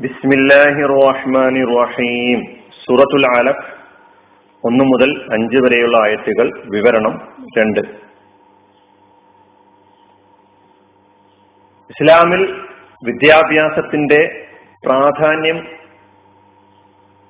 ബിസ്മില്ലാഹി 0.00 0.82
റഹ്മാനി 0.90 1.62
റഹീം 1.76 2.40
സൂറത്തുൽ 2.82 3.24
ആലഫ് 3.38 3.64
ഒന്ന് 4.64 4.84
മുതൽ 4.84 5.10
അഞ്ച് 5.34 5.58
വരെയുള്ള 5.64 5.96
ആയത്തുകൾ 6.04 6.46
വിവരണം 6.74 7.14
രണ്ട്. 7.56 7.80
ഇസ്ലാമിൽ 11.90 12.42
വിദ്യാഭ്യാസത്തിന്റെ 13.02 14.20
പ്രാധാന്യം 14.86 15.58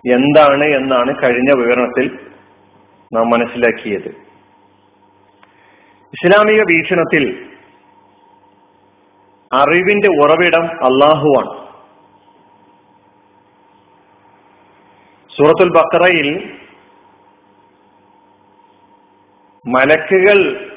എന്താണ് 0.05 0.65
എന്നാണ് 0.79 1.15
കഴിഞ്ഞ 1.23 1.51
വിവരണത്തിൽ 1.61 2.07
നാം 3.13 3.27
മനസ്സിലാക്കിയത്. 3.31 4.11
ഇസ്ലാമിക 6.13 6.61
വീക്ഷണത്തിൽ 6.73 7.25
അറിവിന്റെ 9.53 10.09
ഉറവിടം 10.23 10.67
അള്ളാഹുവാണ് 10.89 11.68
സൂറത്തുൽ 15.37 15.69
ബക്കറയിൽ 15.69 16.59
മലക്കുകൾ 19.67 20.71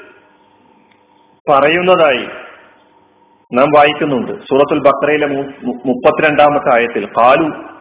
പറയുന്നതായി 1.48 2.26
നാം 3.52 3.70
വായിക്കുന്നുണ്ട്. 3.76 4.32
സൂറത്തുൽ 4.32 4.78
ബക്കറയിലെ 4.78 5.26
മുപ്പത്തിരണ്ടാമത്തെ 5.84 6.74
ആയത്തിൽ 6.74 7.06
കാലു 7.06 7.72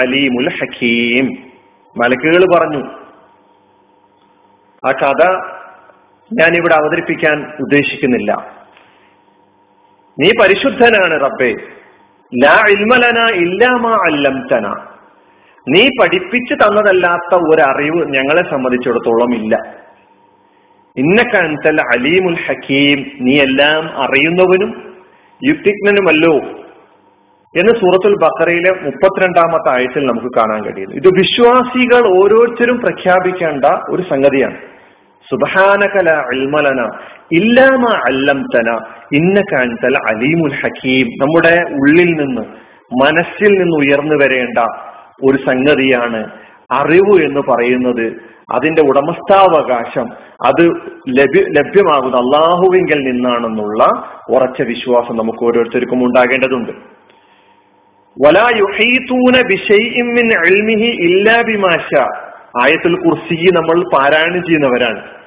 അലീമുൽ 0.00 0.50
ഹക്കീം. 0.50 1.26
മലക്കുകൾ 1.96 2.58
പറഞ്ഞു 2.58 2.84
ആ 4.88 4.92
കഥ 4.92 5.22
ഞാൻ 6.32 6.56
ഇവിടെ 6.56 6.74
അവതരിപ്പിക്കാൻ 6.74 7.52
ഉദ്ദേശിക്കുന്നില്ല. 7.60 8.59
നീ 10.20 10.30
പരിശുദ്ധനാണ് 10.40 11.20
റബ്ബേ. 11.20 11.54
ലാ 12.44 12.60
ഇൽമലന 12.70 13.34
ഇല്ലാമ 13.34 13.88
അല്ലംതന. 13.88 14.68
നീ 15.68 15.88
പഠിപ്പിച്ചു 16.00 16.54
തന്നതല്ലാത്ത 16.54 17.34
ഒരറിവ് 17.34 18.08
ഞങ്ങളെ 18.08 18.50
സംബന്ധിച്ചിടത്തോളം 18.50 19.34
ഇല്ല. 19.34 19.74
ഇന്നക്കൻതൽ 20.96 21.80
അലീമുൽ 21.80 22.36
ഹക്കീം. 22.46 23.10
നീ 23.20 23.40
എല്ലാം 23.40 24.02
അറിയുന്നവനും 24.02 24.96
യുക്തിജ്ഞനുമല്ലോ 25.48 26.60
എന്ന് 27.56 27.72
സൂറത്തുൽ 27.72 28.14
ബക്കറയിലെ 28.14 28.70
മുപ്പത്തിരണ്ടാമത്തെ 28.70 29.70
ആയത്തിൽ 29.70 30.06
നമുക്ക് 30.06 30.26
കാണാൻ 30.36 30.64
കഴിയുന്നു. 30.64 30.96
ഇത് 30.96 31.08
വിശ്വാസികൾ 31.08 32.18
ഓരോരുത്തരും 32.18 32.80
പ്രഖ്യാപിക്കേണ്ട 32.80 33.64
ഒരു 33.90 34.02
സംഗതിയാണ്. 34.02 34.56
അല്ലംതന. 38.04 38.70
അലീമുൽ 40.08 40.52
ഹക്കീം. 40.52 41.06
നമ്മുടെ 41.06 41.62
ഉള്ളിൽ 41.72 42.06
നിന്ന് 42.06 42.40
മനസ്സിൽ 43.02 43.48
നിന്ന് 43.48 43.76
ഉയർന്നു 43.76 44.24
വരേണ്ട 44.24 44.58
ഒരു 45.24 45.38
സംഗതിയാണ് 45.46 46.30
അറിവ് 46.70 47.24
എന്ന് 47.24 47.40
പറയുന്നത്. 47.40 48.12
അതിന്റെ 48.52 48.82
ഉടമസ്ഥാവകാശം 48.82 50.10
അത് 50.46 50.66
ലഭ്യ 51.08 51.40
ലഭ്യമാകുന്ന 51.40 52.16
അള്ളാഹുവിങ്കിൽ 52.16 52.98
നിന്നാണെന്നുള്ള 52.98 53.84
ഉറച്ച 54.28 54.62
വിശ്വാസം 54.62 55.16
നമുക്ക് 55.16 55.44
ഓരോരുത്തർക്കും 55.44 56.04
ഉണ്ടാകേണ്ടതുണ്ട്. 56.04 56.72
ആയത്തുൽ 62.62 62.94
കുർസി 62.94 63.34
നമ്മൾ 63.34 63.96
പാരായണം 63.96 64.42
ചെയ്യുന്നവരാണ്. 64.42 65.19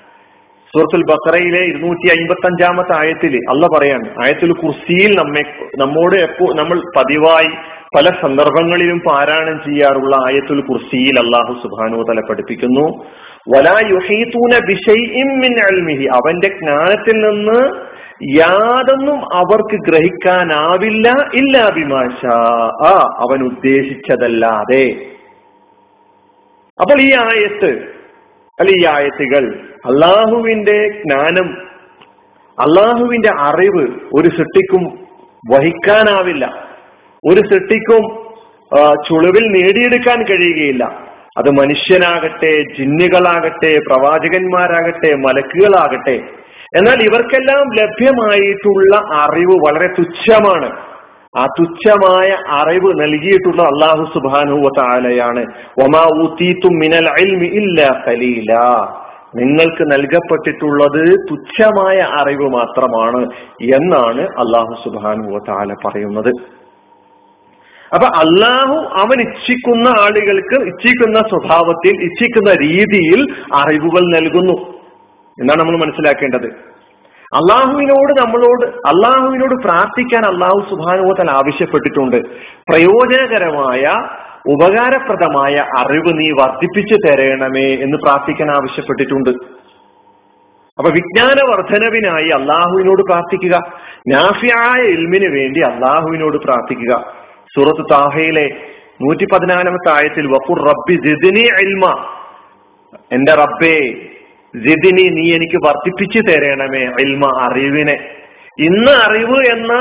സൂറത്തുൽ 0.76 1.04
ബക്കറയിലെ 1.10 1.60
ഇരുന്നൂറ്റി 1.66 2.08
അമ്പത്തി 2.14 2.48
അഞ്ചാമത്തെ 2.48 2.94
ആയത്തിൽ 3.00 3.34
അല്ല 3.50 3.68
പറയാണ് 3.68 4.08
ആയത്തുൽ 4.24 4.54
കുർസിയിൽ 4.54 5.12
നമ്മെ 5.20 5.44
നമ്മോട് 5.80 6.16
എപ്പോ 6.16 6.46
നമ്മൾ 6.54 6.78
പതിവായി 6.98 7.52
പല 7.96 8.06
സന്ദർഭങ്ങളിലും 8.22 9.00
പാരായണം 9.00 9.58
ചെയ്യാറുള്ള 9.66 10.16
ആയത്തുൽ 10.28 10.62
കുർസിയിൽ 10.62 11.20
അള്ളാഹു 11.20 11.54
സുബാനു 11.64 12.02
തല 12.10 12.22
പഠിപ്പിക്കുന്നു. 12.30 12.86
അവന്റെ 16.18 16.50
ജ്ഞാനത്തിൽ 16.58 17.18
നിന്ന് 17.28 17.60
യാതൊന്നും 18.40 19.20
അവർക്ക് 19.36 19.78
ഗ്രഹിക്കാനാവില്ല 19.90 21.08
ഇല്ല 21.34 21.58
അഭിമാഷ 21.58 22.26
അവൻ 23.26 23.40
ഉദ്ദേശിച്ചതല്ലാതെ. 23.52 24.86
അപ്പോൾ 26.82 27.00
ഈ 27.02 27.12
ആയത്ത് 27.28 27.93
അല്ല 28.60 28.88
ആയത്തുകൾ 28.88 29.44
അള്ളാഹുവിന്റെ 29.86 30.88
ജ്ഞാനം 30.88 31.48
അള്ളാഹുവിന്റെ 32.60 33.30
അറിവ് 33.40 33.86
ഒരു 34.14 34.28
സൃഷ്ടിക്കും 34.30 34.84
വഹിക്കാനാവില്ല. 35.52 36.46
ഒരു 37.32 37.40
സൃഷ്ടിക്കും 37.40 38.02
ചുളിവിൽ 39.08 39.46
നേടിയെടുക്കാൻ 39.48 40.24
കഴിയുകയില്ല. 40.24 40.84
അത് 41.38 41.50
മനുഷ്യനാകട്ടെ 41.50 42.52
ജിന്നുകളാകട്ടെ 42.78 43.80
പ്രവാചകന്മാരാകട്ടെ 43.88 45.16
മലക്കുകളാകട്ടെ. 45.16 46.16
എന്നാൽ 46.78 47.04
ഇവർക്കെല്ലാം 47.04 47.64
ലഭ്യമായിട്ടുള്ള 47.80 48.96
അറിവ് 49.16 49.56
വളരെ 49.66 49.88
തുച്ഛമാണ്. 49.88 50.93
ആ 51.38 51.44
തുച്ഛമായ 51.60 52.30
അറിവ് 52.62 52.90
നൽകിയിട്ടുള്ള 53.02 53.62
അള്ളാഹു 53.62 54.04
സുബാനുവ 54.14 54.68
താലയാണ് 54.78 55.44
ഒമാ 55.84 56.04
ഊത്തീത്തും 56.24 56.74
മിനൽ 56.74 57.08
ഇല്ല 57.62 58.60
നിങ്ങൾക്ക് 59.36 59.84
നൽകപ്പെട്ടിട്ടുള്ളത് 59.92 61.04
തുച്ഛമായ 61.30 62.00
അറിവ് 62.20 62.50
മാത്രമാണ് 62.50 63.22
എന്നാണ് 63.78 64.22
അള്ളാഹു 64.22 64.74
സുബാനുവ 64.84 65.40
താല 65.50 65.74
പറയുന്നത്. 65.86 66.30
അപ്പൊ 67.96 68.08
അള്ളാഹു 68.20 68.76
അവൻ 69.02 69.18
ഇച്ഛിക്കുന്ന 69.22 69.88
ആളുകൾക്ക് 69.88 70.58
ഇച്ഛിക്കുന്ന 70.72 71.20
സ്വഭാവത്തിൽ 71.20 72.04
ഇച്ഛിക്കുന്ന 72.04 72.54
രീതിയിൽ 72.54 73.22
അറിവുകൾ 73.54 74.04
നൽകുന്നു. 74.18 74.56
എന്നാണ് 75.38 75.60
നമ്മൾ 75.60 75.78
മനസ്സിലാക്കേണ്ടത്. 75.78 76.73
അള്ളാഹുവിനോട് 77.34 78.22
നമ്മളോട് 78.22 78.66
അള്ളാഹുവിനോട് 78.66 79.64
പ്രാർത്ഥിക്കാൻ 79.64 80.26
അള്ളാഹു 80.26 80.70
സുഭാനുഭവത്തൽ 80.70 81.32
ആവശ്യപ്പെട്ടിട്ടുണ്ട്. 81.32 82.18
പ്രയോജനകരമായ 82.40 83.94
ഉപകാരപ്രദമായ 84.50 85.66
അറിവ് 85.80 86.20
നീ 86.20 86.32
വർദ്ധിപ്പിച്ചു 86.32 86.98
തരണമേ 87.08 87.76
എന്ന് 87.76 87.98
പ്രാർത്ഥിക്കാൻ 87.98 88.52
ആവശ്യപ്പെട്ടിട്ടുണ്ട്. 88.52 89.30
അപ്പൊ 90.78 90.92
വിജ്ഞാന 90.92 91.52
വർധനവിനായി 91.52 92.30
അള്ളാഹുവിനോട് 92.30 93.02
പ്രാർത്ഥിക്കുക. 93.02 93.60
നാഫിയായ 94.08 94.82
ഇൽമിന് 94.86 95.36
വേണ്ടി 95.36 95.60
അള്ളാഹുവിനോട് 95.60 96.38
പ്രാർത്ഥിക്കുക. 96.38 97.14
സൂറത്ത് 97.56 97.86
താഹയിലെ 97.92 98.50
നൂറ്റി 99.02 99.26
പതിനാലാമത്തെ 99.34 99.90
ആയത്തിൽ 99.90 100.28
വപ്പുർ 100.28 100.60
റബ്ബി 100.68 100.94
ജിദിനി 100.94 101.48
ഇൽമ. 101.62 102.08
എന്റെ 103.12 103.34
റബ്ബേ 103.34 104.08
ജിദിനി 104.56 105.10
നീ 105.10 105.36
എനിക്ക് 105.36 105.58
വർദ്ധിപ്പിച്ചു 105.66 106.20
തരണമേ 106.20 106.84
ഇൽമ 107.00 107.26
അറിവിനെ. 107.42 107.96
ഇന്ന് 108.60 108.92
അറിവ് 108.92 109.46
എന്ന 109.46 109.74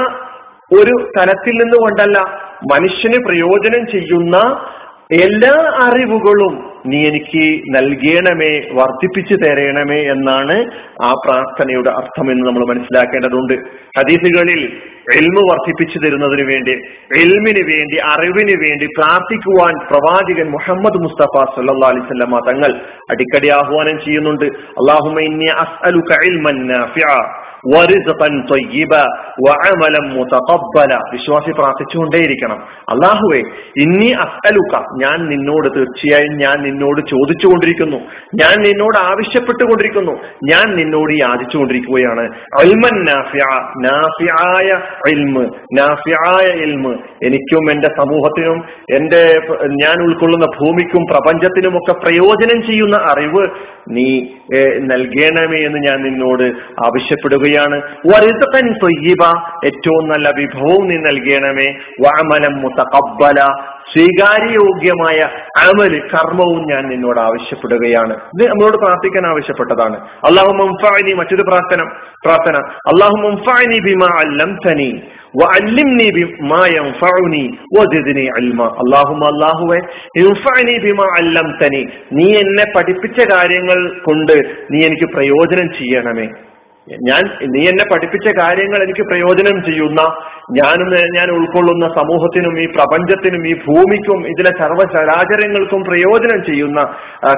ഒരു 0.80 1.10
തലത്തിൽ 1.18 1.52
നിന്നുകൊണ്ടല്ല 1.52 2.18
മനുഷ്യന് 2.72 3.24
പ്രയോജനം 3.24 3.86
ചെയ്യുന്ന 3.86 4.36
എല്ലാ 5.20 5.54
അറിവുകളും 5.86 6.72
നീ 6.86 7.06
എനിക്ക് 7.06 7.60
നൽകണമേ 7.74 8.66
വർദ്ധിപ്പിച്ചു 8.72 9.34
തരണമേ 9.34 9.98
എന്നാണ് 10.02 10.56
ആ 11.02 11.12
പ്രാർത്ഥനയുടെ 11.24 11.90
അർത്ഥം 11.90 12.30
എന്ന് 12.30 12.46
നമ്മൾ 12.46 12.66
മനസ്സിലാക്കേണ്ടതുണ്ട്. 12.66 13.54
ഹദീസുകളിൽ 13.98 14.72
എൽമ് 15.16 15.42
വർദ്ധിപ്പിച്ചു 15.50 15.98
തരുന്നതിന് 15.98 16.42
വേണ്ടി 16.42 16.72
എൽമിന് 17.20 17.62
വേണ്ടി 17.72 17.96
അറിവിന് 17.96 18.56
വേണ്ടി 18.62 18.86
പ്രാർത്ഥിക്കുവാൻ 18.98 19.74
പ്രവാചകൻ 19.90 20.50
മുഹമ്മദ് 20.50 21.02
മുസ്തഫ 21.02 21.44
സല്ലാ 21.54 21.88
അലിസ്വല്ലമ 21.88 22.38
തങ്ങൾ 22.50 22.80
അടിക്കടി 23.10 23.48
ആഹ്വാനം 23.48 23.98
ചെയ്യുന്നുണ്ട്. 24.04 24.44
അള്ളാഹുമ 24.44 25.20
വിശ്വാസി 31.12 31.50
പ്രാർത്ഥിച്ചുകൊണ്ടേയിരിക്കണം. 31.50 32.58
അള്ളാഹുവെ 32.92 33.38
ഇന്നി 33.82 34.12
അസ്അലുക്ക 34.12 34.80
ഞാൻ 35.02 35.28
നിന്നോട് 35.28 35.68
തീർച്ചയായും 35.76 36.36
ഞാൻ 36.36 36.62
നിന്നോട് 36.62 37.00
ചോദിച്ചുകൊണ്ടിരിക്കുന്നു. 37.00 37.96
ഞാൻ 38.34 38.62
നിന്നോട് 38.62 38.98
ആവശ്യപ്പെട്ടുകൊണ്ടിരിക്കുന്നു. 38.98 40.12
ഞാൻ 40.50 40.76
നിന്നോട് 40.76 41.12
യാചിച്ചുകൊണ്ടിരിക്കുകയാണ്. 41.12 42.24
എനിക്കും 47.24 47.70
എന്റെ 47.70 47.88
സമൂഹത്തിനും 47.98 48.64
എന്റെ 48.90 49.40
ഞാൻ 49.82 50.02
ഉൾക്കൊള്ളുന്ന 50.06 50.46
ഭൂമിക്കും 50.46 51.06
പ്രപഞ്ചത്തിനും 51.10 51.76
ഒക്കെ 51.76 51.92
പ്രയോജനം 51.92 52.62
ചെയ്യുന്ന 52.62 52.96
അറിവ് 52.96 53.46
നീ 53.88 54.26
നൽകണമേ 54.78 55.58
എന്ന് 55.66 55.78
ഞാൻ 55.78 56.02
നിന്നോട് 56.02 56.42
ആവശ്യപ്പെടുകയാണ് 56.86 57.51
തൊയ്യബ 58.82 59.24
ഏറ്റവും 59.64 60.08
നല്ല 60.08 60.30
വിഭവവും 60.38 60.88
നീ 60.88 60.96
നൽകണമേ. 60.96 61.74
വാമലം 62.00 62.60
സ്വീകാര്യ 62.62 63.46
സ്വീകാര്യയോഗ്യമായ 63.92 65.28
അമൽ 65.66 65.98
കർമ്മവും 65.98 66.66
ഞാൻ 66.68 66.88
നിന്നോട് 66.88 67.20
ആവശ്യപ്പെടുകയാണ്. 67.20 68.12
ഇത് 68.12 68.48
നമ്മളോട് 68.48 68.76
പ്രാർത്ഥിക്കാൻ 68.76 69.26
ആവശ്യപ്പെട്ടതാണ്. 69.26 70.00
അള്ളാഹു 70.00 70.52
മുംഫാനി 70.52 71.12
മറ്റൊരു 71.12 71.42
പ്രാർത്ഥന 71.42 71.82
പ്രാർത്ഥന. 72.24 72.56
അള്ളാഹു 72.66 73.16
മുംഫാനി 73.16 73.78
ബിമാ 73.78 74.06
അല്ലം 74.06 74.56
തനി 74.66 75.02
ബിമാ 80.78 81.06
അല്ലംതനി. 81.18 81.88
നീ 82.12 82.38
എന്നെ 82.38 82.64
പഠിപ്പിച്ച 82.76 83.32
കാര്യങ്ങൾ 83.32 84.00
കൊണ്ട് 84.00 84.32
നീ 84.70 84.86
എനിക്ക് 84.86 85.12
പ്രയോജനം 85.12 85.72
ചെയ്യണമേ. 85.72 86.28
ഞാൻ 86.90 87.22
നീ 87.42 87.68
എന്നെ 87.68 87.84
പഠിപ്പിച്ച 87.92 88.28
കാര്യങ്ങൾ 88.38 88.82
എനിക്ക് 88.82 89.02
പ്രയോജനം 89.02 89.64
ചെയ്യുന്ന 89.64 90.00
ഞാനും 90.52 90.88
ഞാൻ 91.16 91.28
ഉൾക്കൊള്ളുന്ന 91.30 91.88
സമൂഹത്തിനും 91.98 92.60
ഈ 92.60 92.66
പ്രപഞ്ചത്തിനും 92.66 93.46
ഈ 93.46 93.54
ഭൂമിക്കും 93.54 94.26
ഇതിലെ 94.26 94.50
സർവചരാചരങ്ങൾക്കും 94.58 95.84
പ്രയോജനം 95.84 96.44
ചെയ്യുന്ന 96.44 96.80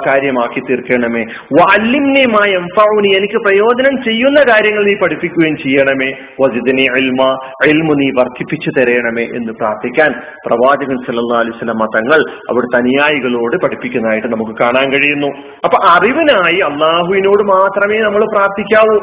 കാര്യമാക്കി 0.06 0.60
തീർക്കണമേ. 0.60 1.24
വല്ലിമ്നിമായ 1.60 2.50
എംഫൗനി 2.50 3.16
എനിക്ക് 3.16 3.34
പ്രയോജനം 3.34 4.02
ചെയ്യുന്ന 4.02 4.40
കാര്യങ്ങൾ 4.52 4.84
നീ 4.84 4.94
പഠിപ്പിക്കുകയും 4.94 5.56
ചെയ്യണമേ. 5.56 6.08
വജിദിനെ 6.40 6.86
അൽമ 6.92 7.22
അൽമു 7.66 7.94
നീ 7.94 8.08
വർദ്ധിപ്പിച്ചു 8.20 8.70
തരയണമേ 8.78 9.24
എന്ന് 9.24 9.52
പ്രാർത്ഥിക്കാൻ 9.52 10.10
പ്രവാചകൻ 10.46 10.96
സല്ലാ 11.06 11.38
അലിസ്ലമ 11.40 11.84
തങ്ങൾ 11.96 12.20
അവിടുത്തെ 12.50 12.76
അനുയായികളോട് 12.76 13.56
പഠിപ്പിക്കുന്നതായിട്ട് 13.56 14.28
നമുക്ക് 14.28 14.56
കാണാൻ 14.60 14.92
കഴിയുന്നു. 14.92 15.28
അപ്പൊ 15.64 15.78
അറിവിനായി 15.96 16.58
അള്ളാഹുവിനോട് 16.70 17.42
മാത്രമേ 17.42 18.00
നമ്മൾ 18.00 18.24
പ്രാർത്ഥിക്കാവൂ. 18.32 18.98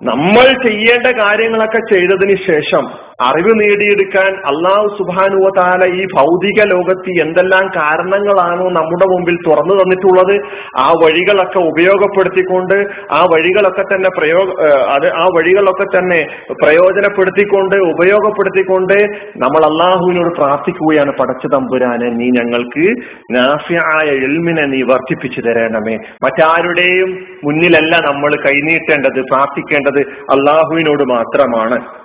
നമ്മൾ 0.00 0.46
ചെയ്യേണ്ട 0.62 1.06
കാര്യങ്ങളൊക്കെ 1.06 1.80
ചെയ്തതിന് 1.88 2.36
ശേഷം 2.46 2.84
അറിവ് 3.20 3.52
നേടിയെടുക്കാൻ 3.60 4.30
അള്ളാഹു 4.50 4.86
സുബാനുവ 4.98 5.48
താല 5.58 5.82
ഈ 5.98 6.06
ഭൗതിക 6.14 6.60
ലോകത്ത് 6.72 7.10
എന്തെല്ലാം 7.24 7.66
കാരണങ്ങളാണോ 7.76 8.66
നമ്മുടെ 8.68 9.06
മുമ്പിൽ 9.12 9.36
തുറന്നു 9.48 9.74
തന്നിട്ടുള്ളത് 9.80 10.34
ആ 10.76 10.86
വഴികളൊക്കെ 11.02 11.58
ഉപയോഗപ്പെടുത്തിക്കൊണ്ട് 11.58 12.76
ആ 13.12 13.20
വഴികളൊക്കെ 13.32 13.84
തന്നെ 13.92 14.10
പ്രയോഗ 14.18 14.48
അത് 14.94 15.08
ആ 15.12 15.24
വഴികളൊക്കെ 15.36 15.86
തന്നെ 15.96 16.20
പ്രയോജനപ്പെടുത്തിക്കൊണ്ട് 16.62 17.76
ഉപയോഗപ്പെടുത്തിക്കൊണ്ട് 17.92 18.96
നമ്മൾ 19.36 19.62
അള്ളാഹുവിനോട് 19.64 20.32
പ്രാർത്ഥിക്കുകയാണ് 20.40 21.12
പടച്ചു 21.12 21.48
തമ്പുരാന് 21.48 22.20
നീ 22.20 22.28
ഞങ്ങൾക്ക് 22.30 22.86
നാഫ്യായ 23.30 24.08
എൽമിനെ 24.28 24.66
നീ 24.66 24.82
വർദ്ധിപ്പിച്ചു 24.82 25.40
തരണമേ. 25.40 25.96
മറ്റാരുടെയും 26.24 27.10
മുന്നിലല്ല 27.44 27.94
നമ്മൾ 28.06 28.34
കൈനീട്ടേണ്ടത് 28.46 29.20
പ്രാർത്ഥിക്കേണ്ടത് 29.32 30.00
അള്ളാഹുവിനോട് 30.36 31.02
മാത്രമാണ്. 31.02 32.03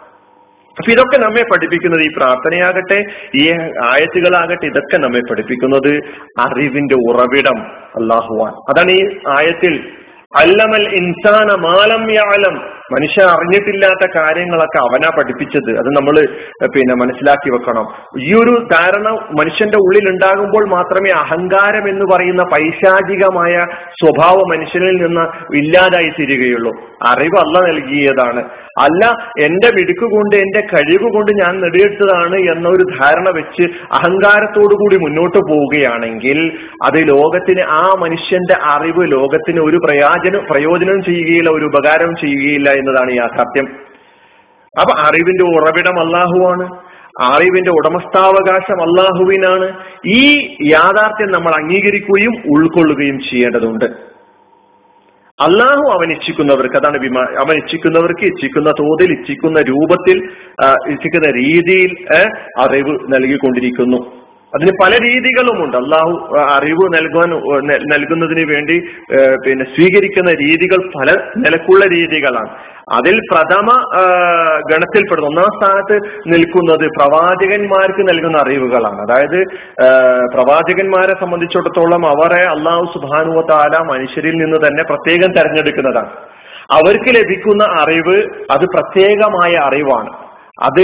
അപ്പൊ 0.80 0.92
ഇതൊക്കെ 0.92 1.18
നമ്മെ 1.18 1.44
പഠിപ്പിക്കുന്നത് 1.44 2.02
ഈ 2.02 2.10
പ്രാർത്ഥനയാകട്ടെ 2.18 3.00
ഈ 3.36 3.46
ആയത്തുകളാകട്ടെ 3.84 4.66
ഇതൊക്കെ 4.66 4.98
നമ്മെ 4.98 5.22
പഠിപ്പിക്കുന്നത് 5.30 5.92
അറിവിന്റെ 6.40 6.98
ഉറവിടം 7.10 7.58
അള്ളാഹുവാൻ 7.96 8.54
അതാണ് 8.70 8.92
ഈ 8.92 9.02
ആയത്തിൽ 9.28 9.74
അല്ലമൽ 10.36 10.88
ഇൻസാന 10.96 11.52
മാലം 11.62 12.04
യാലം 12.12 12.56
മനുഷ്യൻ 12.92 13.26
അറിഞ്ഞിട്ടില്ലാത്ത 13.26 14.10
കാര്യങ്ങളൊക്കെ 14.16 14.78
അവനാ 14.78 15.10
പഠിപ്പിച്ചത്. 15.18 15.72
അത് 15.78 15.90
നമ്മൾ 15.98 16.16
പിന്നെ 16.76 16.96
മനസ്സിലാക്കി 16.96 17.50
വെക്കണം. 17.52 17.86
ഈ 18.20 18.34
ഒരു 18.34 18.68
ധാരണ 18.72 19.08
മനുഷ്യന്റെ 19.40 19.78
ഉള്ളിൽ 19.78 20.10
ഉണ്ടാകുമ്പോൾ 20.10 20.70
മാത്രമേ 20.70 21.12
അഹങ്കാരം 21.12 21.90
എന്ന് 21.90 22.06
പറയുന്ന 22.14 22.44
പൈശാചികമായ 22.44 23.54
സ്വഭാവം 24.02 24.50
മനുഷ്യനിൽ 24.50 24.98
നിന്ന് 25.06 25.26
ഇല്ലാതായി 25.56 26.10
തീരുകയുള്ളൂ 26.20 26.74
അറിവ് 27.08 27.38
അല്ല 27.40 27.58
നൽകിയതാണ്. 27.70 28.42
അല്ല 28.80 29.06
എന്റെ 29.40 29.70
മിടുക്ക് 29.76 30.06
കൊണ്ട് 30.06 30.36
എന്റെ 30.36 30.62
കഴിവ് 30.74 31.08
കൊണ്ട് 31.14 31.32
ഞാൻ 31.32 31.62
നേടിയെടുത്തതാണ് 31.62 32.38
എന്നൊരു 32.52 32.84
ധാരണ 33.00 33.28
വെച്ച് 33.36 33.66
അഹങ്കാരത്തോടു 33.92 34.76
കൂടി 34.76 34.98
മുന്നോട്ട് 34.98 35.38
പോവുകയാണെങ്കിൽ 35.38 36.40
അത് 36.86 37.00
ലോകത്തിന് 37.10 37.62
ആ 37.62 37.96
മനുഷ്യന്റെ 38.00 38.56
അറിവ് 38.64 39.12
ലോകത്തിന് 39.12 39.62
ഒരു 39.62 39.78
പ്രയോജനം 39.78 40.46
പ്രയോജനം 40.52 41.04
ചെയ്യുകയില്ല 41.04 41.50
ഒരു 41.50 41.66
ഉപകാരം 41.66 42.16
ചെയ്യുകയില്ല 42.16 42.70
എന്നതാണ് 42.80 43.12
യാഥാർത്ഥ്യം 43.22 43.68
അപ്പൊ 44.76 44.94
അറിവിന്റെ 45.08 45.46
ഉറവിടം 45.58 45.96
അള്ളാഹുവാണ് 46.06 46.66
അറിവിന്റെ 47.28 47.72
ഉടമസ്ഥാവകാശം 47.72 48.80
അള്ളാഹുവിനാണ് 48.88 49.68
ഈ 50.20 50.22
യാഥാർത്ഥ്യം 50.68 51.32
നമ്മൾ 51.32 51.54
അംഗീകരിക്കുകയും 51.62 52.36
ഉൾക്കൊള്ളുകയും 52.54 53.18
ചെയ്യേണ്ടതുണ്ട്. 53.30 53.88
അള്ളാഹു 55.40 55.84
അവൻ 55.96 56.08
ഇച്ഛിക്കുന്നവർക്ക് 56.12 56.78
അതാണ് 56.78 56.98
വിമാ 56.98 57.24
അവൻ 57.44 57.56
ഇച്ഛിക്കുന്നവർക്ക് 57.58 58.26
ഇച്ഛിക്കുന്ന 58.26 58.70
തോതിൽ 58.80 59.12
ഇച്ഛിക്കുന്ന 59.18 59.60
രൂപത്തിൽ 59.72 60.18
ഇച്ഛിക്കുന്ന 60.94 61.28
രീതിയിൽ 61.42 61.92
അറിവ് 62.64 62.96
നൽകിക്കൊണ്ടിരിക്കുന്നു. 63.14 64.00
അതിന് 64.56 64.72
പല 64.82 64.94
രീതികളുമുണ്ട്. 65.04 65.76
അള്ളാഹു 65.78 66.14
അറിവ് 66.56 66.86
നൽകുവാൻ 66.96 67.32
നൽകുന്നതിന് 67.92 68.46
വേണ്ടി 68.52 68.78
പിന്നെ 69.46 69.66
സ്വീകരിക്കുന്ന 69.76 70.32
രീതികൾ 70.44 70.80
പല 70.98 71.10
നിലക്കുള്ള 71.44 71.86
രീതികളാണ്. 71.96 72.52
അതിൽ 72.94 73.16
പ്രഥമ 73.32 73.68
ഗണത്തിൽപ്പെടുന്ന 74.72 75.28
ഒന്നാം 75.28 75.52
സ്ഥാനത്ത് 75.58 75.98
നിൽക്കുന്നത് 76.34 76.86
പ്രവാചകന്മാർക്ക് 76.98 78.04
നൽകുന്ന 78.10 78.38
അറിവുകളാണ്. 78.38 79.00
അതായത് 79.06 79.40
പ്രവാചകന്മാരെ 80.34 81.16
സംബന്ധിച്ചിടത്തോളം 81.22 82.08
അവരെ 82.14 82.42
അള്ളാഹു 82.56 82.86
സുബാനുവ 82.96 83.44
മനുഷ്യരിൽ 83.94 84.36
നിന്ന് 84.44 84.60
തന്നെ 84.66 84.84
പ്രത്യേകം 84.84 85.32
തെരഞ്ഞെടുക്കുന്നതാണ്. 85.38 86.12
അവർക്ക് 86.78 87.10
ലഭിക്കുന്ന 87.18 87.64
അറിവ് 87.82 88.18
അത് 88.56 88.66
പ്രത്യേകമായ 88.74 89.54
അറിവാണ്. 89.68 90.12
അത് 90.60 90.84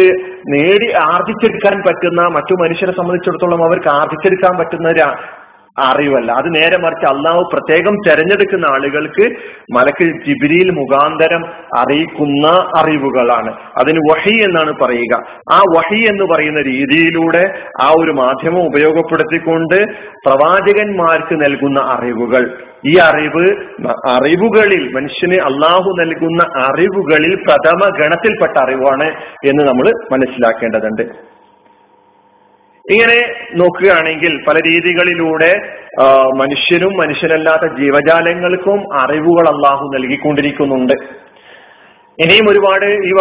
നേടി 0.49 0.87
ആർജിച്ചെടുക്കാൻ 1.03 1.77
പറ്റുന്ന 1.87 2.21
മറ്റു 2.27 2.53
മനുഷ്യരെ 2.53 2.91
സംബന്ധിച്ചിടത്തോളം 2.91 3.63
അവർക്ക് 3.65 3.89
ആർജിച്ചെടുക്കാൻ 3.89 4.53
പറ്റുന്ന 4.57 4.91
അറിവല്ല. 5.79 6.31
അത് 6.31 6.55
നേരെ 6.55 6.77
മറിച്ച് 6.77 7.05
അള്ളാഹു 7.05 7.49
പ്രത്യേകം 7.53 7.95
തെരഞ്ഞെടുക്കുന്ന 8.07 8.65
ആളുകൾക്ക് 8.65 9.35
മലക്ക് 9.75 10.05
ജിബിരിയിൽ 10.27 10.71
മുഖാന്തരം 10.71 11.45
അറിയിക്കുന്ന 11.77 12.47
അറിവുകളാണ്. 12.77 13.53
അതിന് 13.77 13.99
വഹി 13.99 14.43
എന്നാണ് 14.43 14.73
പറയുക. 14.81 15.23
ആ 15.51 15.61
വഹി 15.77 15.99
എന്ന് 16.01 16.23
പറയുന്ന 16.33 16.61
രീതിയിലൂടെ 16.61 17.59
ആ 17.81 17.93
ഒരു 17.99 18.11
മാധ്യമം 18.11 18.65
ഉപയോഗപ്പെടുത്തിക്കൊണ്ട് 18.65 19.85
പ്രവാചകന്മാർക്ക് 20.27 21.35
നൽകുന്ന 21.35 21.79
അറിവുകൾ. 21.79 22.57
ഈ 22.85 22.97
അറിവ് 22.97 23.55
അറിവുകളിൽ 24.07 24.93
മനുഷ്യന് 24.93 25.33
അള്ളാഹു 25.33 25.95
നൽകുന്ന 25.99 26.43
അറിവുകളിൽ 26.59 27.35
പ്രഥമ 27.35 27.89
ഗണത്തിൽപ്പെട്ട 27.99 28.57
അറിവാണ് 28.57 29.07
എന്ന് 29.45 29.63
നമ്മൾ 29.63 29.91
മനസ്സിലാക്കേണ്ടതുണ്ട്. 30.11 31.34
ഇങ്ങനെ 32.91 33.19
നോക്കുകയാണെങ്കിൽ 33.55 34.33
പല 34.47 34.57
രീതികളിലൂടെ 34.67 35.51
മനുഷ്യനും 36.35 36.93
മനുഷ്യനല്ലാത്ത 36.97 37.65
ജീവജാലങ്ങൾക്കും 37.81 38.79
അറിവുകൾ 39.01 39.45
അള്ളാഹു 39.53 39.85
നൽകിക്കൊണ്ടിരിക്കുന്നുണ്ട്. 39.93 40.93
ഇനിയും 42.23 42.49
ഒരുപാട് 42.49 42.85
ഈ 43.07 43.11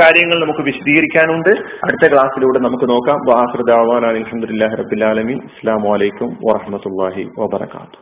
കാര്യങ്ങൾ 0.00 0.36
നമുക്ക് 0.44 0.62
വിശദീകരിക്കാനുണ്ട്. 0.68 1.50
അടുത്ത 1.86 2.04
ക്ലാസ്സിലൂടെ 2.12 2.58
നമുക്ക് 2.58 2.88
നോക്കാം. 2.92 3.18
വാഹൃദാവാൻ 3.30 4.04
അലഹമുല്ലാ 4.10 4.68
റബിലാലമി 4.82 5.36
അസ്സാം 5.48 5.82
വലൈക്കും 5.92 6.30
വാഹമത്തല്ലാഹി 6.48 7.24
വാബർക്കാത്തു 7.38 7.98